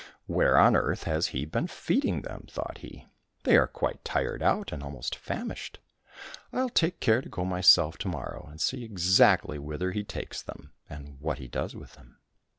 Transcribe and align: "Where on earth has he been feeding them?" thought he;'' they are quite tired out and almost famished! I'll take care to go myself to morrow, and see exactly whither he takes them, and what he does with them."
"Where 0.25 0.57
on 0.57 0.75
earth 0.75 1.03
has 1.03 1.27
he 1.27 1.45
been 1.45 1.67
feeding 1.67 2.23
them?" 2.23 2.47
thought 2.49 2.79
he;'' 2.79 3.05
they 3.43 3.55
are 3.55 3.67
quite 3.67 4.03
tired 4.03 4.41
out 4.41 4.71
and 4.71 4.81
almost 4.81 5.15
famished! 5.15 5.77
I'll 6.51 6.69
take 6.71 6.99
care 6.99 7.21
to 7.21 7.29
go 7.29 7.45
myself 7.45 7.99
to 7.99 8.07
morrow, 8.07 8.47
and 8.49 8.59
see 8.59 8.83
exactly 8.83 9.59
whither 9.59 9.91
he 9.91 10.03
takes 10.03 10.41
them, 10.41 10.71
and 10.89 11.19
what 11.19 11.37
he 11.37 11.47
does 11.47 11.75
with 11.75 11.93
them." 11.93 12.17